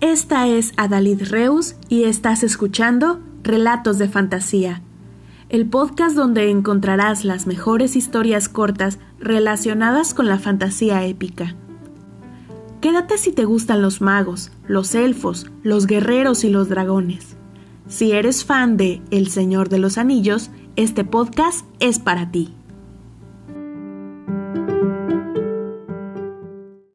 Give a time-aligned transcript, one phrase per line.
[0.00, 4.80] Esta es Adalid Reus y estás escuchando Relatos de Fantasía,
[5.50, 11.54] el podcast donde encontrarás las mejores historias cortas relacionadas con la fantasía épica.
[12.80, 17.36] Quédate si te gustan los magos, los elfos, los guerreros y los dragones.
[17.86, 22.54] Si eres fan de El Señor de los Anillos, este podcast es para ti.